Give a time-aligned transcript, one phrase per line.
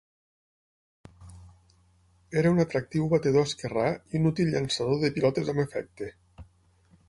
[2.41, 6.13] Era un atractiu batedor esquerrà i un útil llançador de pilotes amb efecte.